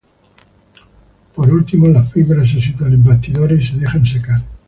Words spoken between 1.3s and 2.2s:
Por último, las